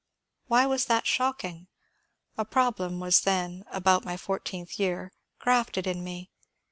[0.47, 1.67] Why was that shocking?
[2.35, 6.31] A problem was then (about my fourteenth year) grafted in me.